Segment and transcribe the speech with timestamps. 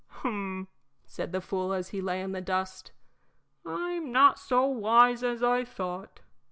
[0.23, 0.67] "Hum,"
[1.05, 2.91] said the fool, as he lay in the dust,
[3.63, 6.21] "I'm not so wise as I thought.